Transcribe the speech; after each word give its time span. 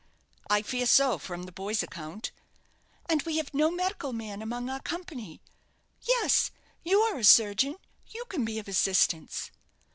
"I 0.49 0.63
fear 0.63 0.87
so, 0.87 1.19
from 1.19 1.43
the 1.43 1.51
boy's 1.51 1.83
account." 1.83 2.31
"And 3.07 3.21
we 3.21 3.37
have 3.37 3.53
no 3.53 3.69
medical 3.69 4.13
man 4.13 4.41
among 4.41 4.67
our 4.67 4.79
company. 4.81 5.43
Yes; 6.01 6.49
you 6.83 7.01
are 7.01 7.19
a 7.19 7.23
surgeon 7.23 7.75
you 8.07 8.25
can 8.25 8.43
be 8.43 8.57
of 8.57 8.67
assistance." 8.67 9.51